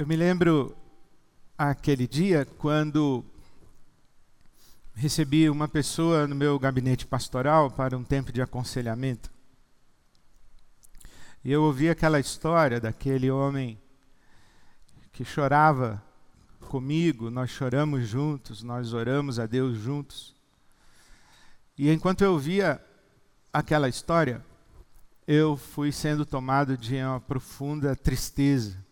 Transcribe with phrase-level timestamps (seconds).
[0.00, 0.74] Eu me lembro
[1.58, 3.22] aquele dia quando
[4.94, 9.30] recebi uma pessoa no meu gabinete pastoral para um tempo de aconselhamento.
[11.44, 13.78] E eu ouvi aquela história daquele homem
[15.12, 16.02] que chorava
[16.60, 20.34] comigo, nós choramos juntos, nós oramos a Deus juntos.
[21.76, 22.82] E enquanto eu via
[23.52, 24.42] aquela história,
[25.26, 28.82] eu fui sendo tomado de uma profunda tristeza,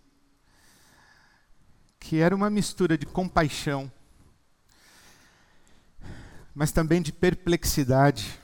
[2.09, 3.93] que era uma mistura de compaixão,
[6.54, 8.40] mas também de perplexidade,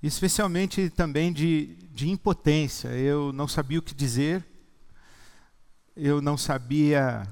[0.00, 2.90] especialmente também de, de impotência.
[2.90, 4.46] Eu não sabia o que dizer,
[5.96, 7.26] eu não sabia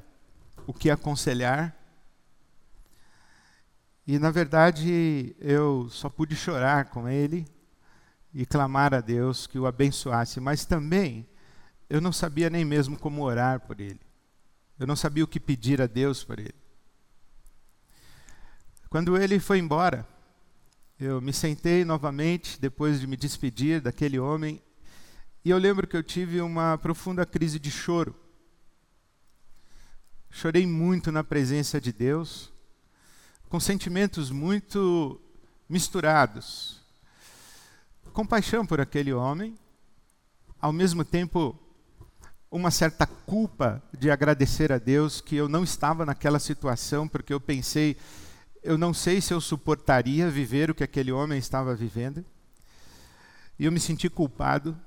[0.67, 1.73] o que aconselhar.
[4.05, 7.47] E, na verdade, eu só pude chorar com ele
[8.35, 11.25] e clamar a Deus que o abençoasse, mas também
[11.89, 14.04] eu não sabia nem mesmo como orar por ele.
[14.79, 16.55] Eu não sabia o que pedir a Deus por ele.
[18.91, 20.07] Quando ele foi embora,
[20.99, 24.63] eu me sentei novamente depois de me despedir daquele homem
[25.45, 28.15] e eu lembro que eu tive uma profunda crise de choro.
[30.31, 32.53] Chorei muito na presença de Deus,
[33.49, 35.21] com sentimentos muito
[35.69, 36.85] misturados
[38.15, 39.59] compaixão por aquele homem,
[40.61, 41.59] ao mesmo tempo
[42.55, 47.41] uma certa culpa de agradecer a Deus que eu não estava naquela situação, porque eu
[47.41, 47.97] pensei,
[48.63, 52.25] eu não sei se eu suportaria viver o que aquele homem estava vivendo.
[53.59, 54.79] E eu me senti culpado.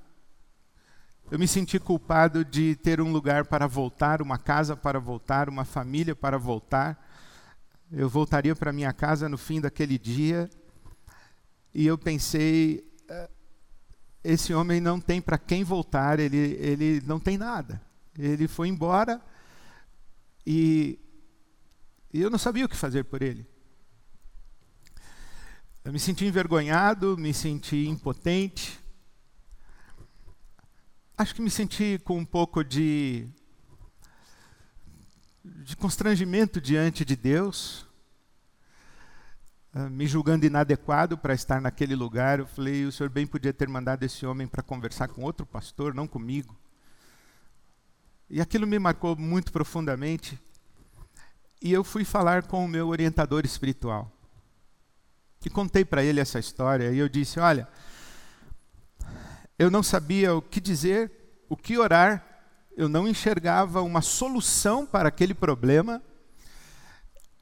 [1.30, 5.66] Eu me senti culpado de ter um lugar para voltar, uma casa para voltar, uma
[5.66, 7.06] família para voltar.
[7.92, 10.50] Eu voltaria para minha casa no fim daquele dia.
[11.74, 12.87] E eu pensei,
[14.28, 17.82] esse homem não tem para quem voltar, ele, ele não tem nada.
[18.20, 19.22] Ele foi embora
[20.46, 21.00] e,
[22.14, 23.48] e eu não sabia o que fazer por ele.
[25.82, 28.78] Eu me senti envergonhado, me senti impotente.
[31.18, 33.30] Acho que me senti com um pouco de,
[35.42, 37.87] de constrangimento diante de Deus.
[39.80, 43.70] Ah, me julgando inadequado para estar naquele lugar, eu falei: o senhor bem podia ter
[43.70, 46.58] mandado esse homem para conversar com outro pastor, não comigo.
[48.28, 50.42] E aquilo me marcou muito profundamente.
[51.62, 54.12] E eu fui falar com o meu orientador espiritual.
[55.46, 56.92] E contei para ele essa história.
[56.92, 57.68] E eu disse: Olha,
[59.60, 61.12] eu não sabia o que dizer,
[61.48, 62.26] o que orar,
[62.76, 66.02] eu não enxergava uma solução para aquele problema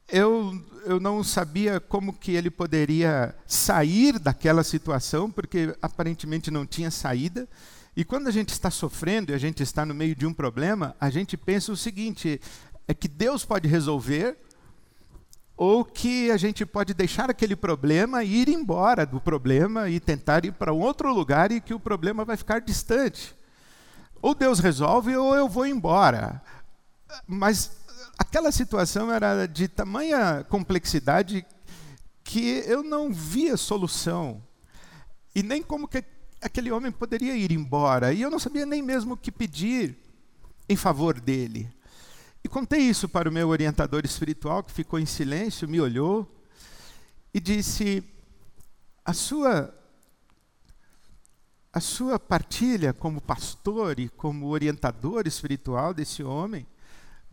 [0.08, 0.52] eu,
[0.84, 7.48] eu não sabia como que ele poderia sair daquela situação, porque aparentemente não tinha saída.
[7.96, 10.94] E quando a gente está sofrendo e a gente está no meio de um problema,
[11.00, 12.40] a gente pensa o seguinte:
[12.86, 14.36] é que Deus pode resolver,
[15.56, 20.44] ou que a gente pode deixar aquele problema e ir embora do problema e tentar
[20.44, 23.34] ir para um outro lugar e que o problema vai ficar distante.
[24.22, 26.42] Ou Deus resolve, ou eu vou embora.
[27.26, 27.70] Mas
[28.18, 31.46] aquela situação era de tamanha complexidade
[32.24, 34.42] que eu não via solução.
[35.34, 36.02] E nem como que
[36.40, 38.12] aquele homem poderia ir embora.
[38.12, 39.96] E eu não sabia nem mesmo o que pedir
[40.68, 41.70] em favor dele.
[42.42, 46.30] E contei isso para o meu orientador espiritual, que ficou em silêncio, me olhou
[47.34, 48.02] e disse:
[49.04, 49.72] A sua
[51.72, 56.66] a sua partilha como pastor e como orientador espiritual desse homem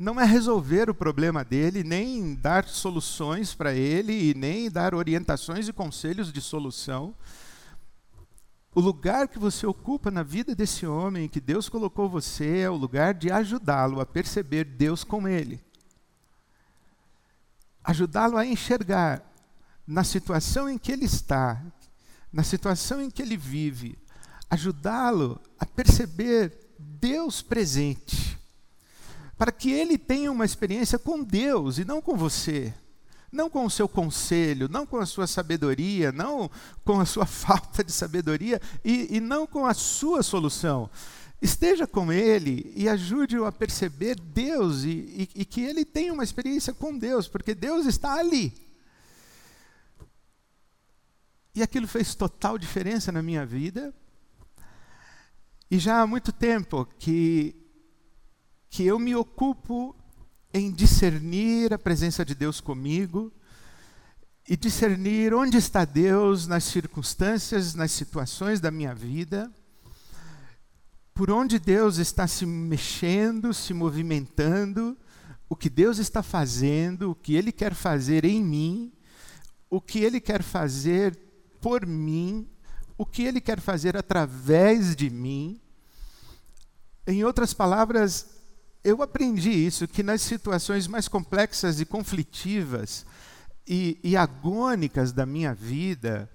[0.04, 5.68] não é resolver o problema dele, nem dar soluções para ele, e nem dar orientações
[5.68, 7.16] e conselhos de solução.
[8.76, 12.76] O lugar que você ocupa na vida desse homem, que Deus colocou você, é o
[12.76, 15.64] lugar de ajudá-lo a perceber Deus com ele.
[17.82, 19.24] Ajudá-lo a enxergar
[19.88, 21.64] na situação em que ele está,
[22.32, 23.98] na situação em que ele vive,
[24.50, 28.23] ajudá-lo a perceber Deus presente
[29.44, 32.74] para que ele tenha uma experiência com Deus e não com você.
[33.30, 36.50] Não com o seu conselho, não com a sua sabedoria, não
[36.86, 40.90] com a sua falta de sabedoria e, e não com a sua solução.
[41.42, 46.24] Esteja com ele e ajude-o a perceber Deus e, e, e que ele tenha uma
[46.24, 48.54] experiência com Deus, porque Deus está ali.
[51.54, 53.94] E aquilo fez total diferença na minha vida.
[55.70, 57.62] E já há muito tempo que
[58.74, 59.96] que eu me ocupo
[60.52, 63.32] em discernir a presença de Deus comigo
[64.50, 69.52] e discernir onde está Deus nas circunstâncias, nas situações da minha vida.
[71.14, 74.98] por onde Deus está se mexendo, se movimentando,
[75.48, 78.92] o que Deus está fazendo, o que Ele quer fazer em mim,
[79.70, 81.16] o que Ele quer fazer
[81.62, 82.50] por mim,
[82.98, 85.62] o que Ele quer fazer através de mim.
[87.06, 88.33] Em outras palavras,
[88.84, 93.06] eu aprendi isso, que nas situações mais complexas e conflitivas
[93.66, 96.30] e, e agônicas da minha vida,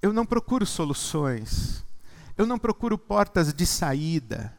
[0.00, 1.84] eu não procuro soluções,
[2.38, 4.56] eu não procuro portas de saída.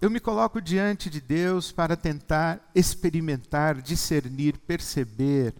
[0.00, 5.52] Eu me coloco diante de Deus para tentar experimentar, discernir, perceber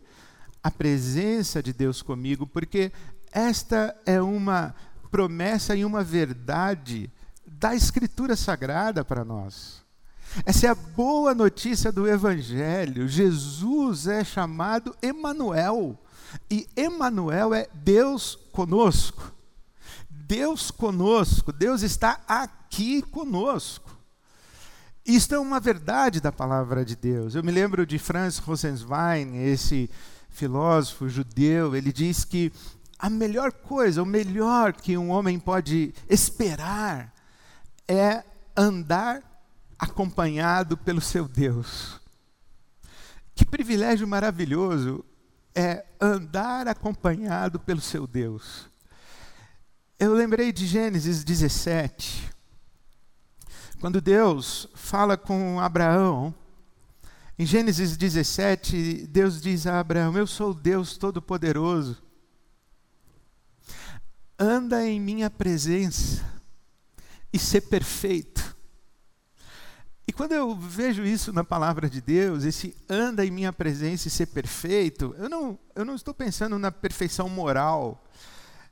[0.62, 2.92] a presença de Deus comigo, porque
[3.32, 4.72] esta é uma
[5.10, 7.10] promessa e uma verdade
[7.44, 9.87] da Escritura Sagrada para nós.
[10.44, 13.08] Essa é a boa notícia do Evangelho.
[13.08, 15.98] Jesus é chamado Emanuel.
[16.50, 19.32] E Emanuel é Deus conosco.
[20.10, 23.96] Deus conosco, Deus está aqui conosco.
[25.06, 27.34] Isto é uma verdade da palavra de Deus.
[27.34, 29.88] Eu me lembro de Franz Rosenzwein, esse
[30.28, 32.52] filósofo judeu, ele diz que
[32.98, 37.10] a melhor coisa, o melhor que um homem pode esperar
[37.88, 38.22] é
[38.54, 39.22] andar
[39.78, 42.00] acompanhado pelo seu Deus.
[43.34, 45.04] Que privilégio maravilhoso
[45.54, 48.66] é andar acompanhado pelo seu Deus.
[49.98, 52.30] Eu lembrei de Gênesis 17,
[53.80, 56.34] quando Deus fala com Abraão.
[57.38, 62.02] Em Gênesis 17, Deus diz a Abraão: Eu sou Deus Todo-Poderoso.
[64.38, 66.24] Anda em minha presença
[67.32, 68.37] e ser perfeito.
[70.08, 74.10] E quando eu vejo isso na palavra de Deus, esse anda em minha presença e
[74.10, 78.02] ser perfeito, eu não, eu não estou pensando na perfeição moral,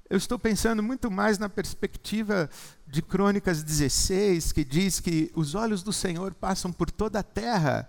[0.09, 2.49] eu estou pensando muito mais na perspectiva
[2.87, 7.87] de Crônicas 16, que diz que os olhos do Senhor passam por toda a terra,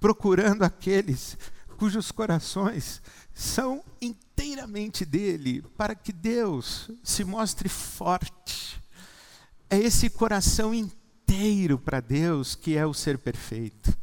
[0.00, 1.36] procurando aqueles
[1.76, 3.02] cujos corações
[3.34, 8.80] são inteiramente dele, para que Deus se mostre forte.
[9.68, 11.01] É esse coração inteiro
[11.78, 13.96] para Deus que é o ser perfeito.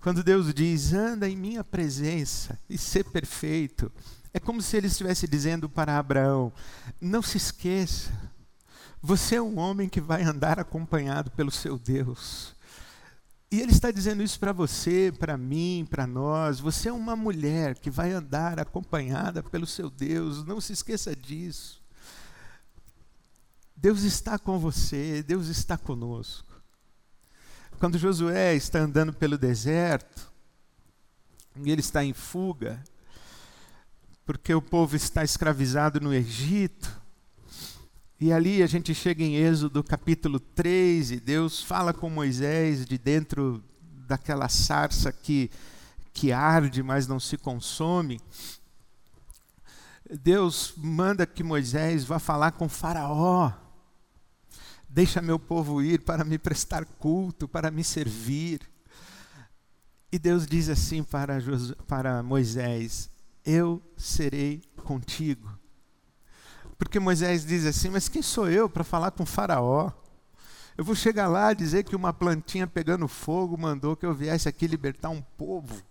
[0.00, 3.90] Quando Deus diz, anda em minha presença e ser perfeito,
[4.34, 6.52] é como se ele estivesse dizendo para Abraão:
[7.00, 8.10] não se esqueça,
[9.00, 12.54] você é um homem que vai andar acompanhado pelo seu Deus.
[13.50, 16.58] E ele está dizendo isso para você, para mim, para nós.
[16.58, 20.42] Você é uma mulher que vai andar acompanhada pelo seu Deus.
[20.44, 21.82] Não se esqueça disso.
[23.76, 26.51] Deus está com você, Deus está conosco.
[27.82, 30.30] Quando Josué está andando pelo deserto,
[31.56, 32.80] e ele está em fuga,
[34.24, 37.02] porque o povo está escravizado no Egito.
[38.20, 42.96] E ali a gente chega em Êxodo capítulo 3 e Deus fala com Moisés de
[42.96, 43.60] dentro
[44.06, 45.50] daquela sarça que,
[46.12, 48.20] que arde, mas não se consome.
[50.08, 53.61] Deus manda que Moisés vá falar com Faraó.
[54.94, 58.60] Deixa meu povo ir para me prestar culto, para me servir.
[60.12, 61.38] E Deus diz assim para,
[61.86, 63.08] para Moisés:
[63.42, 65.50] eu serei contigo.
[66.76, 69.90] Porque Moisés diz assim: Mas quem sou eu para falar com Faraó?
[70.76, 74.46] Eu vou chegar lá e dizer que uma plantinha pegando fogo mandou que eu viesse
[74.46, 75.82] aqui libertar um povo.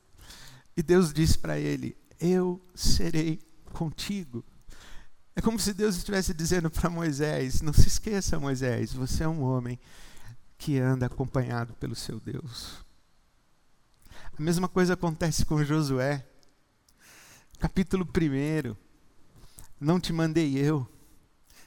[0.77, 3.39] E Deus disse para ele: Eu serei
[3.73, 4.45] contigo.
[5.35, 9.43] É como se Deus estivesse dizendo para Moisés: Não se esqueça, Moisés, você é um
[9.43, 9.79] homem
[10.57, 12.85] que anda acompanhado pelo seu Deus.
[14.37, 16.25] A mesma coisa acontece com Josué
[17.61, 18.75] capítulo 1.
[19.79, 20.87] Não te mandei eu.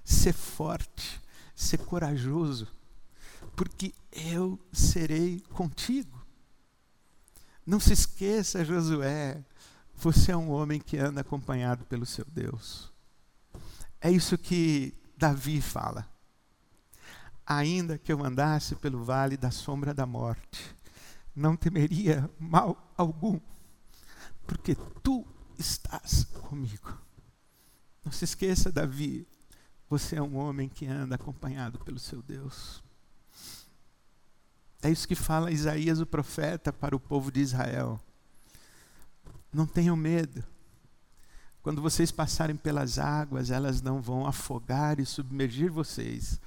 [0.05, 1.23] Ser forte,
[1.55, 2.67] ser corajoso,
[3.55, 6.21] porque eu serei contigo.
[7.65, 9.43] Não se esqueça, Josué,
[9.95, 12.93] você é um homem que anda acompanhado pelo seu Deus.
[14.05, 16.07] É isso que Davi fala.
[17.47, 20.77] Ainda que eu andasse pelo vale da sombra da morte,
[21.35, 23.41] não temeria mal algum,
[24.47, 25.27] porque tu
[25.59, 26.99] estás comigo.
[28.05, 29.27] Não se esqueça, Davi,
[29.89, 32.85] você é um homem que anda acompanhado pelo seu Deus.
[34.83, 37.99] É isso que fala Isaías, o profeta, para o povo de Israel.
[39.51, 40.45] Não tenham medo.
[41.65, 46.39] Quando vocês passarem pelas águas, elas não vão afogar e submergir vocês.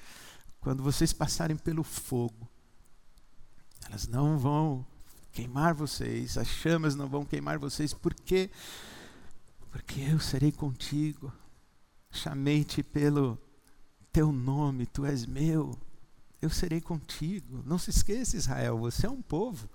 [0.61, 2.47] Quando vocês passarem pelo fogo,
[3.87, 4.85] elas não vão
[5.31, 8.51] queimar vocês, as chamas não vão queimar vocês, porque
[9.71, 11.33] porque eu serei contigo.
[12.11, 13.39] Chamei-te pelo
[14.13, 15.75] teu nome, tu és meu.
[16.39, 17.63] eu serei contigo.
[17.65, 19.67] Não se esqueça, Israel, você é um povo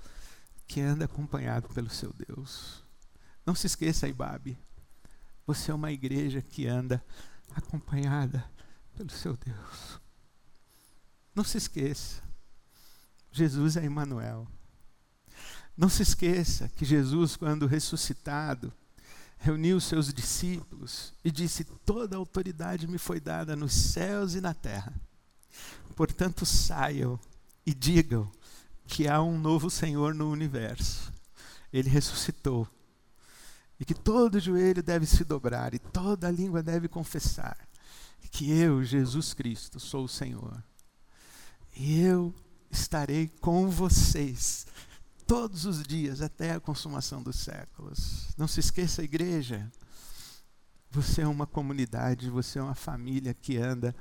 [0.68, 2.84] que anda acompanhado pelo seu Deus.
[3.44, 4.56] Não se esqueça, Ibabe,
[5.46, 7.04] você é uma igreja que anda
[7.54, 8.44] acompanhada
[8.96, 10.00] pelo seu Deus.
[11.34, 12.22] Não se esqueça,
[13.30, 14.46] Jesus é Emmanuel.
[15.76, 18.72] Não se esqueça que Jesus, quando ressuscitado,
[19.38, 24.94] reuniu seus discípulos e disse: Toda autoridade me foi dada nos céus e na terra.
[25.96, 27.18] Portanto, saiam
[27.64, 28.30] e digam
[28.87, 31.12] que há um novo Senhor no universo.
[31.72, 32.68] Ele ressuscitou.
[33.82, 37.56] E que todo joelho deve se dobrar e toda língua deve confessar
[38.32, 40.64] que eu, Jesus Cristo, sou o Senhor.
[41.76, 42.34] E eu
[42.70, 44.66] estarei com vocês
[45.26, 48.28] todos os dias até a consumação dos séculos.
[48.38, 49.70] Não se esqueça, igreja,
[50.90, 53.94] você é uma comunidade, você é uma família que anda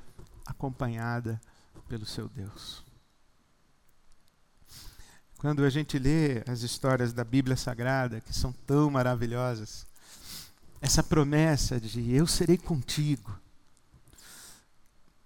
[0.46, 1.38] acompanhada
[1.86, 2.82] pelo seu Deus.
[5.42, 9.84] Quando a gente lê as histórias da Bíblia Sagrada, que são tão maravilhosas,
[10.80, 13.36] essa promessa de eu serei contigo,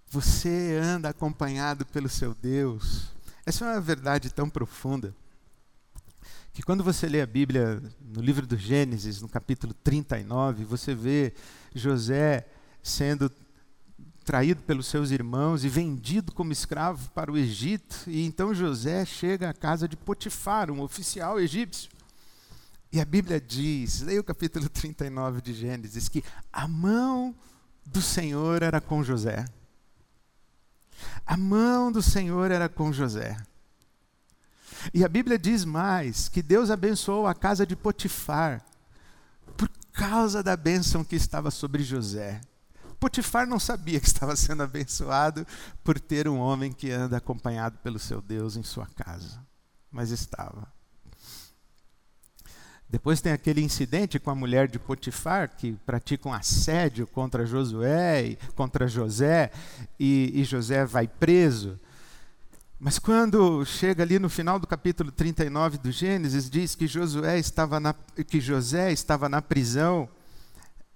[0.08, 3.08] você anda acompanhado pelo seu Deus,
[3.44, 5.14] essa é uma verdade tão profunda
[6.54, 11.34] que quando você lê a Bíblia no livro do Gênesis, no capítulo 39, você vê
[11.74, 12.46] José
[12.82, 13.30] sendo
[14.26, 19.48] traído pelos seus irmãos e vendido como escravo para o Egito, e então José chega
[19.48, 21.88] à casa de Potifar, um oficial egípcio.
[22.92, 27.36] E a Bíblia diz, leia o capítulo 39 de Gênesis, que a mão
[27.86, 29.44] do Senhor era com José.
[31.24, 33.36] A mão do Senhor era com José.
[34.92, 38.60] E a Bíblia diz mais que Deus abençoou a casa de Potifar
[39.56, 42.40] por causa da bênção que estava sobre José.
[42.98, 45.46] Potifar não sabia que estava sendo abençoado
[45.84, 49.40] por ter um homem que anda acompanhado pelo seu Deus em sua casa,
[49.90, 50.66] mas estava.
[52.88, 58.36] Depois tem aquele incidente com a mulher de Potifar, que pratica um assédio contra Josué
[58.54, 59.50] contra José,
[59.98, 61.78] e, e José vai preso.
[62.78, 67.80] Mas quando chega ali no final do capítulo 39 do Gênesis, diz que Josué estava
[67.80, 67.94] na,
[68.26, 70.08] que José estava na prisão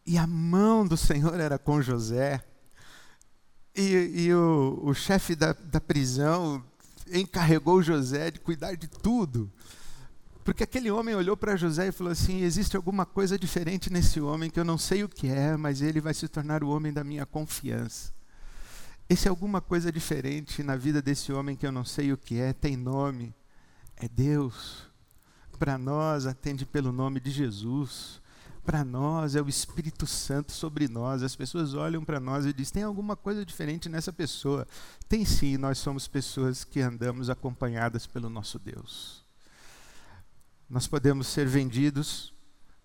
[0.07, 2.43] e a mão do Senhor era com José.
[3.75, 6.65] E, e o, o chefe da, da prisão
[7.13, 9.51] encarregou José de cuidar de tudo.
[10.45, 14.51] Porque aquele homem olhou para José e falou assim: existe alguma coisa diferente nesse homem
[14.51, 17.05] que eu não sei o que é, mas ele vai se tornar o homem da
[17.05, 18.13] minha confiança.
[19.09, 22.39] Esse é alguma coisa diferente na vida desse homem que eu não sei o que
[22.39, 23.35] é, tem nome,
[23.97, 24.89] é Deus.
[25.59, 28.20] Para nós, atende pelo nome de Jesus.
[28.71, 31.25] Para nós, é o Espírito Santo sobre nós.
[31.25, 34.65] As pessoas olham para nós e dizem: tem alguma coisa diferente nessa pessoa.
[35.09, 39.25] Tem sim, nós somos pessoas que andamos acompanhadas pelo nosso Deus.
[40.69, 42.33] Nós podemos ser vendidos,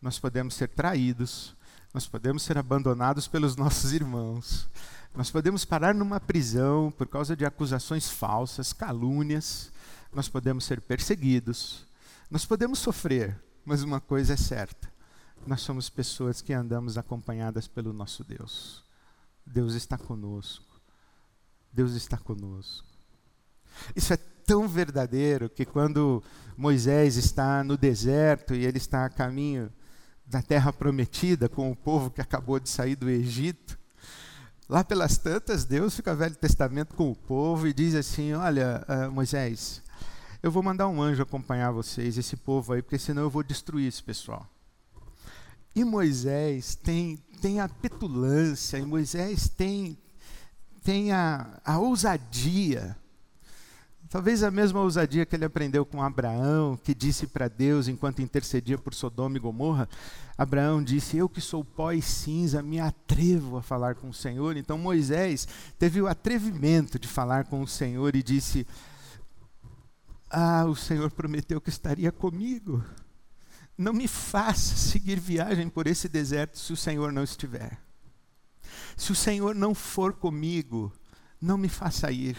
[0.01, 1.55] nós podemos ser traídos,
[1.93, 4.67] nós podemos ser abandonados pelos nossos irmãos,
[5.13, 9.71] nós podemos parar numa prisão por causa de acusações falsas, calúnias,
[10.11, 11.85] nós podemos ser perseguidos,
[12.27, 14.94] nós podemos sofrer, mas uma coisa é certa:
[15.45, 18.83] nós somos pessoas que andamos acompanhadas pelo nosso Deus.
[19.45, 20.65] Deus está conosco.
[21.71, 22.87] Deus está conosco.
[23.95, 26.23] Isso é tão verdadeiro que quando
[26.57, 29.71] Moisés está no deserto e ele está a caminho
[30.25, 33.77] da terra prometida com o povo que acabou de sair do Egito,
[34.67, 39.11] Lá pelas tantas, Deus fica Velho Testamento com o povo e diz assim: Olha, uh,
[39.11, 39.83] Moisés,
[40.41, 43.87] eu vou mandar um anjo acompanhar vocês, esse povo aí, porque senão eu vou destruir
[43.87, 44.49] esse pessoal.
[45.75, 49.97] E Moisés tem, tem a petulância, e Moisés tem,
[50.83, 52.97] tem a, a ousadia
[54.15, 58.77] Talvez a mesma ousadia que ele aprendeu com Abraão, que disse para Deus enquanto intercedia
[58.77, 59.89] por Sodoma e Gomorra,
[60.37, 64.55] Abraão disse: Eu que sou pó e cinza, me atrevo a falar com o Senhor.
[64.55, 68.65] Então Moisés teve o atrevimento de falar com o Senhor e disse:
[70.29, 72.81] Ah, o Senhor prometeu que estaria comigo.
[73.77, 77.79] Não me faça seguir viagem por esse deserto se o Senhor não estiver.
[78.95, 80.91] Se o Senhor não for comigo,
[81.41, 82.37] não me faça ir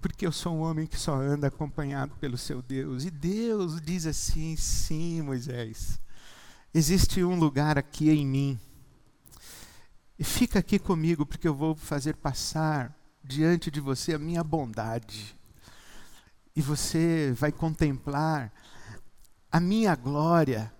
[0.00, 3.04] porque eu sou um homem que só anda acompanhado pelo seu Deus.
[3.04, 6.00] E Deus diz assim: sim, Moisés,
[6.72, 8.60] existe um lugar aqui em mim.
[10.18, 15.36] E fica aqui comigo, porque eu vou fazer passar diante de você a minha bondade.
[16.54, 18.52] E você vai contemplar
[19.50, 20.72] a minha glória.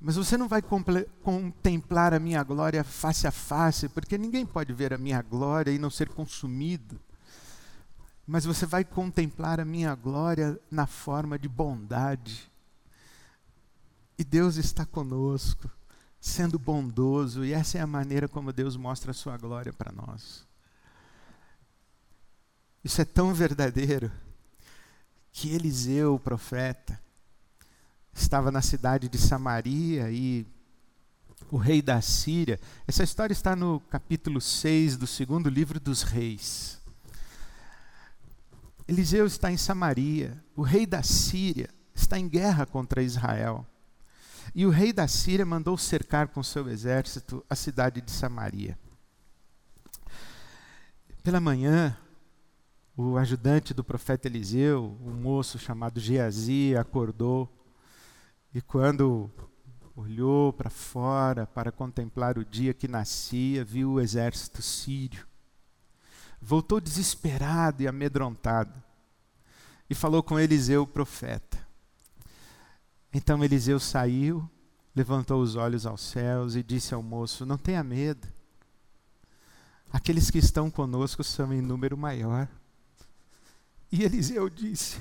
[0.00, 4.92] Mas você não vai contemplar a minha glória face a face, porque ninguém pode ver
[4.94, 7.00] a minha glória e não ser consumido.
[8.30, 12.52] mas você vai contemplar a minha glória na forma de bondade.
[14.18, 15.70] E Deus está conosco,
[16.20, 20.46] sendo bondoso, e essa é a maneira como Deus mostra a sua glória para nós.
[22.84, 24.12] Isso é tão verdadeiro
[25.32, 27.00] que Eliseu, o profeta,
[28.12, 30.46] estava na cidade de Samaria e
[31.50, 32.58] o rei da Síria.
[32.86, 36.80] Essa história está no capítulo 6 do segundo livro dos reis.
[38.86, 43.66] Eliseu está em Samaria, o rei da Síria está em guerra contra Israel.
[44.54, 48.78] E o rei da Síria mandou cercar com seu exército a cidade de Samaria.
[51.22, 51.96] Pela manhã,
[52.96, 57.57] o ajudante do profeta Eliseu, um moço chamado Geazi, acordou
[58.54, 59.30] e quando
[59.94, 65.28] olhou para fora para contemplar o dia que nascia, viu o exército sírio
[66.40, 68.82] voltou desesperado e amedrontado
[69.90, 71.58] e falou com Eliseu, o profeta.
[73.12, 74.48] Então Eliseu saiu,
[74.94, 78.28] levantou os olhos aos céus e disse ao moço: Não tenha medo.
[79.90, 82.46] Aqueles que estão conosco são em número maior.
[83.90, 85.00] E Eliseu disse: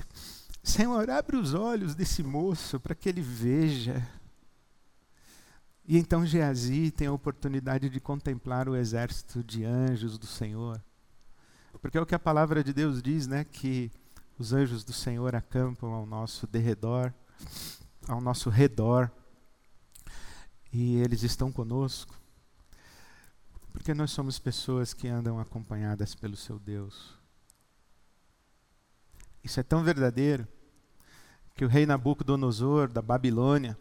[0.68, 4.06] Senhor, abre os olhos desse moço para que ele veja.
[5.86, 10.84] E então Geazi tem a oportunidade de contemplar o exército de anjos do Senhor.
[11.82, 13.46] Porque é o que a palavra de Deus diz, né?
[13.46, 13.90] Que
[14.38, 17.14] os anjos do Senhor acampam ao nosso derredor,
[18.06, 19.10] ao nosso redor.
[20.74, 22.14] E eles estão conosco.
[23.72, 27.18] Porque nós somos pessoas que andam acompanhadas pelo seu Deus.
[29.42, 30.46] Isso é tão verdadeiro
[31.58, 33.76] que o rei Nabucodonosor da Babilônia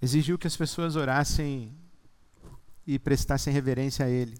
[0.00, 1.74] exigiu que as pessoas orassem
[2.86, 4.36] e prestassem reverência a ele.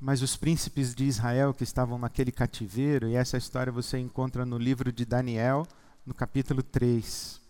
[0.00, 4.58] Mas os príncipes de Israel que estavam naquele cativeiro, e essa história você encontra no
[4.58, 5.64] livro de Daniel,
[6.04, 7.40] no capítulo 3.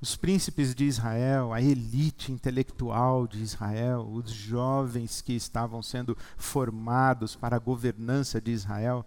[0.00, 7.36] Os príncipes de Israel, a elite intelectual de Israel, os jovens que estavam sendo formados
[7.36, 9.04] para a governança de Israel,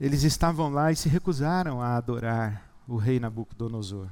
[0.00, 4.08] eles estavam lá e se recusaram a adorar o rei Nabucodonosor.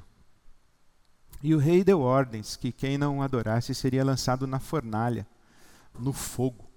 [1.43, 5.27] E o rei deu ordens que quem não adorasse seria lançado na fornalha,
[5.99, 6.69] no fogo.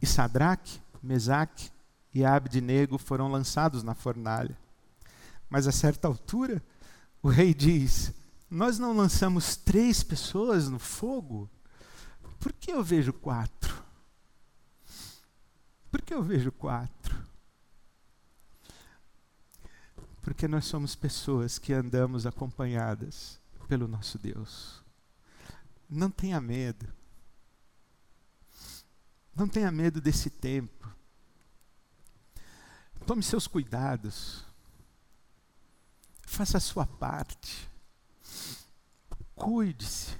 [0.00, 1.70] E Sadraque, Mesaque
[2.14, 4.56] e Abednego foram lançados na fornalha.
[5.50, 6.62] Mas a certa altura,
[7.20, 8.12] o rei diz:
[8.48, 11.50] Nós não lançamos três pessoas no fogo?
[12.38, 13.82] Por que eu vejo quatro?
[15.90, 17.21] Por que eu vejo quatro?
[20.22, 24.82] Porque nós somos pessoas que andamos acompanhadas pelo nosso Deus.
[25.90, 26.86] Não tenha medo.
[29.34, 30.90] Não tenha medo desse tempo.
[33.06, 34.44] Tome seus cuidados.
[36.22, 37.68] Faça a sua parte.
[39.34, 40.16] Cuide-se.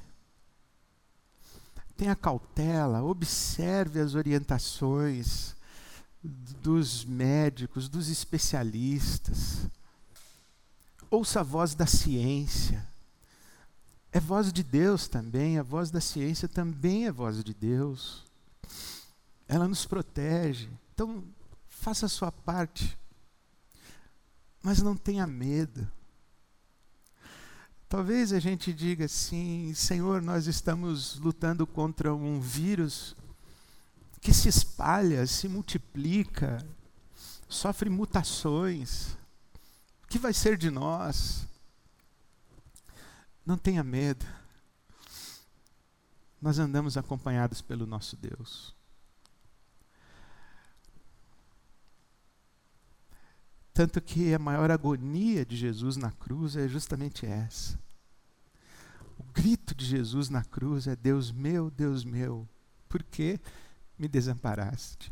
[1.96, 5.54] Tenha cautela, observe as orientações
[6.22, 9.68] dos médicos, dos especialistas.
[11.12, 12.84] Ouça a voz da ciência.
[14.10, 18.24] É voz de Deus também, a voz da ciência também é voz de Deus
[19.52, 20.70] ela nos protege.
[20.94, 21.22] Então,
[21.68, 22.98] faça a sua parte.
[24.62, 25.86] Mas não tenha medo.
[27.88, 33.14] Talvez a gente diga assim: Senhor, nós estamos lutando contra um vírus
[34.22, 36.64] que se espalha, se multiplica,
[37.46, 39.18] sofre mutações.
[40.12, 41.48] Que vai ser de nós?
[43.46, 44.26] Não tenha medo.
[46.38, 48.76] Nós andamos acompanhados pelo nosso Deus.
[53.72, 57.80] Tanto que a maior agonia de Jesus na cruz é justamente essa.
[59.18, 62.46] O grito de Jesus na cruz é: Deus meu, Deus meu,
[62.86, 63.40] por que
[63.98, 65.10] me desamparaste?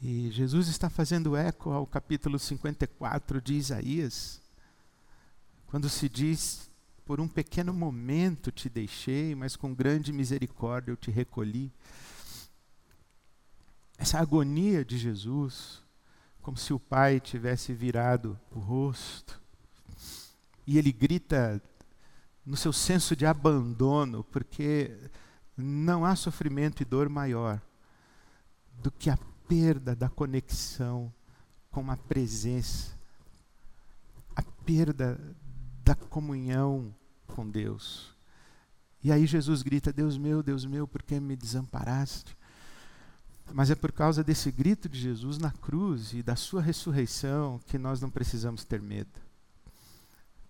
[0.00, 4.40] E Jesus está fazendo eco ao capítulo 54 de Isaías,
[5.66, 6.70] quando se diz:
[7.04, 11.70] Por um pequeno momento te deixei, mas com grande misericórdia eu te recolhi.
[13.98, 15.82] Essa agonia de Jesus
[16.42, 19.40] como se o pai tivesse virado o rosto.
[20.66, 21.62] E ele grita
[22.44, 24.96] no seu senso de abandono, porque
[25.56, 27.60] não há sofrimento e dor maior
[28.82, 29.18] do que a
[29.50, 31.12] perda da conexão
[31.72, 32.92] com a presença,
[34.36, 35.18] a perda
[35.82, 36.94] da comunhão
[37.26, 38.14] com Deus.
[39.02, 42.36] E aí Jesus grita: Deus meu, Deus meu, por que me desamparaste?
[43.52, 47.76] Mas é por causa desse grito de Jesus na cruz e da sua ressurreição que
[47.76, 49.20] nós não precisamos ter medo.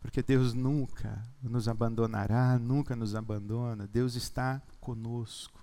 [0.03, 3.87] Porque Deus nunca nos abandonará, nunca nos abandona.
[3.87, 5.59] Deus está conosco.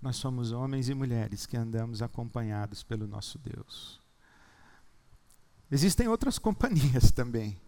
[0.00, 4.00] Nós somos homens e mulheres que andamos acompanhados pelo nosso Deus.
[5.70, 7.58] Existem outras companhias também.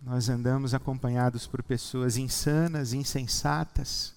[0.00, 4.14] Nós andamos acompanhados por pessoas insanas, insensatas,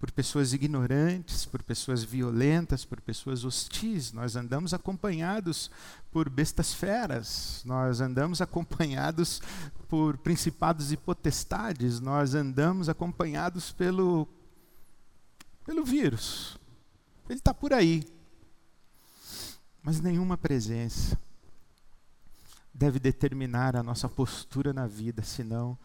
[0.00, 4.12] por pessoas ignorantes, por pessoas violentas, por pessoas hostis.
[4.12, 5.70] Nós andamos acompanhados
[6.10, 9.40] por bestas feras, nós andamos acompanhados
[9.88, 14.26] por principados e potestades, nós andamos acompanhados pelo,
[15.64, 16.58] pelo vírus.
[17.28, 18.04] Ele está por aí.
[19.82, 21.18] Mas nenhuma presença
[22.72, 25.78] deve determinar a nossa postura na vida, senão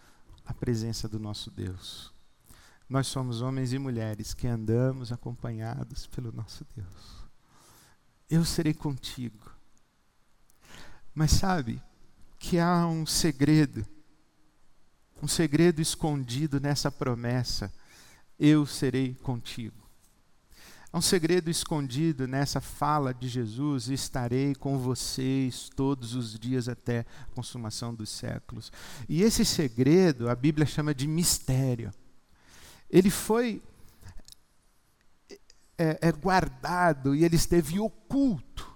[0.46, 2.14] a presença do nosso Deus.
[2.88, 7.26] Nós somos homens e mulheres que andamos acompanhados pelo nosso Deus.
[8.30, 9.52] Eu serei contigo.
[11.14, 11.82] Mas sabe
[12.38, 13.86] que há um segredo,
[15.22, 17.74] um segredo escondido nessa promessa:
[18.40, 19.86] eu serei contigo.
[20.92, 27.00] Há um segredo escondido nessa fala de Jesus: estarei com vocês todos os dias até
[27.00, 28.72] a consumação dos séculos.
[29.10, 31.92] E esse segredo a Bíblia chama de mistério.
[32.90, 33.62] Ele foi
[35.78, 38.74] é, é guardado e ele esteve oculto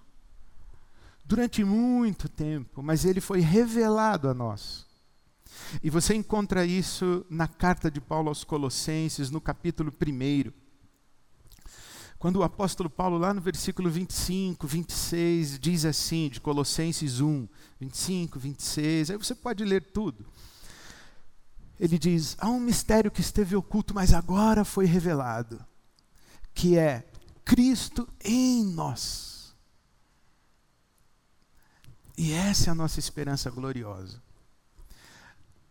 [1.23, 4.88] durante muito tempo, mas ele foi revelado a nós.
[5.83, 10.51] E você encontra isso na carta de Paulo aos Colossenses, no capítulo 1.
[12.17, 17.47] Quando o apóstolo Paulo, lá no versículo 25, 26, diz assim, de Colossenses 1,
[17.79, 20.25] 25, 26, aí você pode ler tudo.
[21.79, 25.65] Ele diz: há um mistério que esteve oculto, mas agora foi revelado,
[26.53, 27.09] que é
[27.45, 29.55] Cristo em nós.
[32.17, 34.21] E essa é a nossa esperança gloriosa.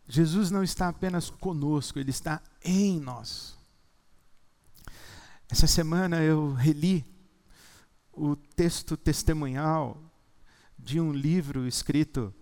[0.08, 3.58] Jesus não está apenas conosco, ele está em nós.
[5.50, 7.04] Essa semana eu reli
[8.10, 10.02] o texto testemunhal
[10.78, 12.34] de um livro escrito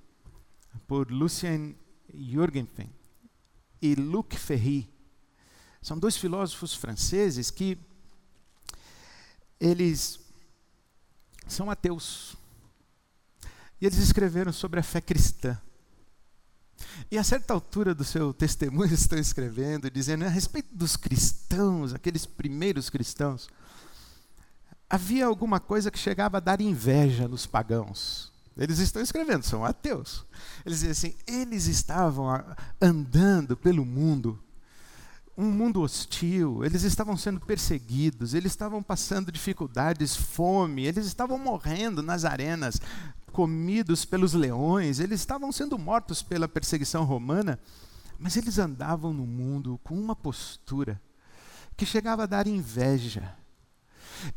[0.87, 1.77] por Lucien
[2.15, 2.89] Jorgensen
[3.83, 4.89] e Luc Ferry.
[5.83, 7.77] São dois filósofos franceses que
[9.59, 10.21] eles
[11.49, 12.37] são ateus.
[13.81, 15.61] E eles escreveram sobre a fé cristã.
[17.11, 22.27] E a certa altura do seu testemunho estão escrevendo, dizendo a respeito dos cristãos, aqueles
[22.27, 23.49] primeiros cristãos,
[24.89, 28.33] havia alguma coisa que chegava a dar inveja nos pagãos.
[28.57, 30.25] Eles estão escrevendo, são ateus.
[30.65, 32.27] Eles dizem assim: eles estavam
[32.81, 34.43] andando pelo mundo,
[35.37, 42.03] um mundo hostil, eles estavam sendo perseguidos, eles estavam passando dificuldades, fome, eles estavam morrendo
[42.03, 42.81] nas arenas,
[43.37, 47.61] comidos pelos leões, eles estavam sendo mortos pela perseguição romana,
[48.19, 50.99] mas eles andavam no mundo com uma postura
[51.77, 53.37] que chegava a dar inveja.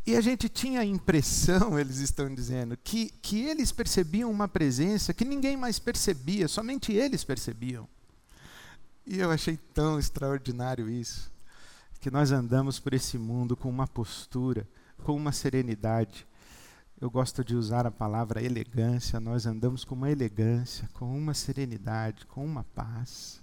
[0.06, 5.14] E a gente tinha a impressão, eles estão dizendo, que, que eles percebiam uma presença
[5.14, 7.88] que ninguém mais percebia, somente eles percebiam.
[9.08, 11.32] E eu achei tão extraordinário isso,
[12.02, 14.68] que nós andamos por esse mundo com uma postura,
[15.06, 16.28] com uma serenidade,
[17.02, 22.26] eu gosto de usar a palavra elegância, nós andamos com uma elegância, com uma serenidade,
[22.26, 23.42] com uma paz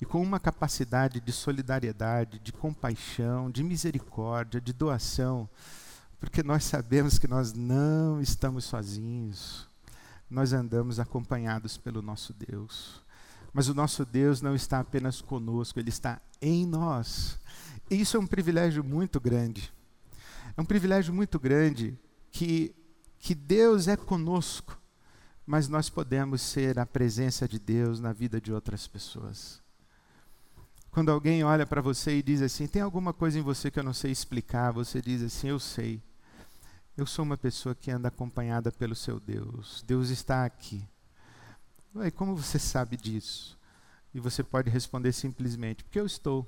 [0.00, 5.48] e com uma capacidade de solidariedade, de compaixão, de misericórdia, de doação,
[6.20, 9.68] porque nós sabemos que nós não estamos sozinhos,
[10.30, 13.02] nós andamos acompanhados pelo nosso Deus.
[13.52, 17.36] Mas o nosso Deus não está apenas conosco, Ele está em nós.
[17.90, 19.72] E isso é um privilégio muito grande.
[20.56, 21.98] É um privilégio muito grande
[22.30, 22.74] que,
[23.18, 24.78] que Deus é conosco,
[25.46, 29.60] mas nós podemos ser a presença de Deus na vida de outras pessoas.
[30.90, 33.84] Quando alguém olha para você e diz assim: tem alguma coisa em você que eu
[33.84, 36.02] não sei explicar, você diz assim: eu sei.
[36.96, 39.82] Eu sou uma pessoa que anda acompanhada pelo seu Deus.
[39.86, 40.86] Deus está aqui.
[41.94, 43.58] Ué, como você sabe disso?
[44.12, 46.46] E você pode responder simplesmente: porque eu estou.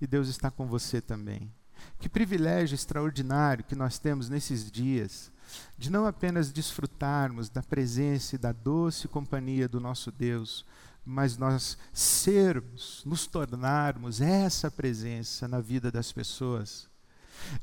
[0.00, 1.52] E Deus está com você também.
[1.98, 5.32] Que privilégio extraordinário que nós temos nesses dias
[5.76, 10.64] de não apenas desfrutarmos da presença e da doce companhia do nosso Deus,
[11.04, 16.88] mas nós sermos, nos tornarmos essa presença na vida das pessoas.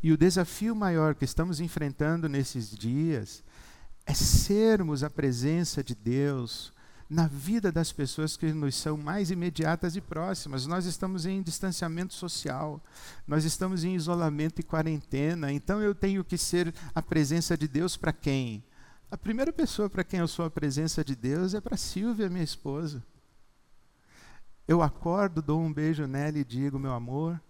[0.04, 3.44] E o desafio maior que estamos enfrentando nesses dias
[4.06, 6.74] é sermos a presença de Deus
[7.10, 10.68] na vida das pessoas que nos são mais imediatas e próximas.
[10.68, 12.80] Nós estamos em distanciamento social,
[13.26, 17.98] nós estamos em isolamento e quarentena, então eu tenho que ser a presença de Deus
[17.98, 18.64] para quem?
[19.10, 22.44] A primeira pessoa para quem eu sou a presença de Deus é para Silvia, minha
[22.44, 23.04] esposa.
[24.68, 27.42] Eu acordo, dou um beijo nela e digo: meu amor,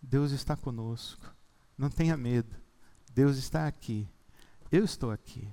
[0.00, 1.30] Deus está conosco.
[1.76, 2.56] Não tenha medo.
[3.12, 4.08] Deus está aqui.
[4.72, 5.46] Eu estou aqui.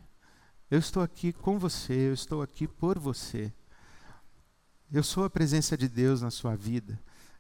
[0.70, 3.54] Eu estou aqui com você, eu estou aqui por você.
[4.92, 7.00] Eu sou a presença de Deus na sua vida.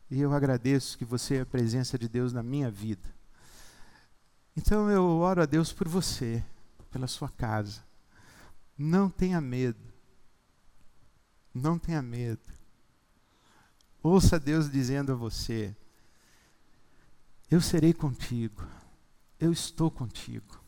[0.09, 3.13] E eu agradeço que você é a presença de Deus na minha vida.
[4.55, 6.43] Então eu oro a Deus por você,
[6.91, 7.83] pela sua casa.
[8.77, 9.79] Não tenha medo.
[11.53, 12.53] Não tenha medo.
[14.03, 15.75] Ouça Deus dizendo a você:
[17.49, 18.63] Eu serei contigo,
[19.39, 20.64] eu estou contigo.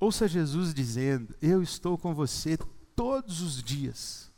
[0.00, 2.56] Ouça Jesus dizendo: Eu estou com você
[2.94, 4.30] todos os dias.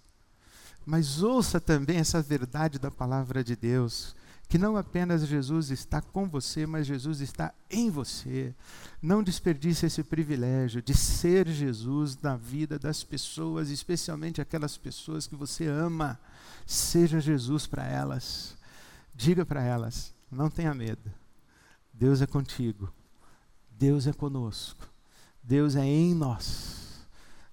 [0.84, 4.16] Mas ouça também essa verdade da palavra de Deus,
[4.48, 8.54] que não apenas Jesus está com você, mas Jesus está em você.
[9.00, 15.36] Não desperdice esse privilégio de ser Jesus na vida das pessoas, especialmente aquelas pessoas que
[15.36, 16.18] você ama.
[16.66, 18.56] Seja Jesus para elas.
[19.14, 21.12] Diga para elas: não tenha medo.
[21.92, 22.92] Deus é contigo.
[23.70, 24.89] Deus é conosco.
[25.50, 27.04] Deus é em nós.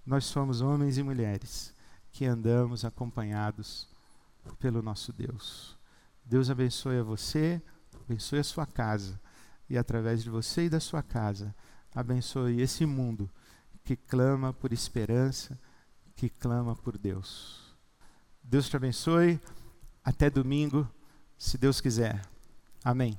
[0.05, 1.73] Nós somos homens e mulheres
[2.11, 3.89] que andamos acompanhados
[4.59, 5.75] pelo nosso Deus.
[6.23, 7.59] Deus abençoe a você,
[8.05, 9.19] abençoe a sua casa
[9.67, 11.55] e através de você e da sua casa,
[11.91, 13.27] abençoe esse mundo
[13.83, 15.59] que clama por esperança,
[16.15, 17.75] que clama por Deus.
[18.43, 19.41] Deus te abençoe.
[20.03, 20.87] Até domingo,
[21.35, 22.21] se Deus quiser.
[22.83, 23.17] Amém.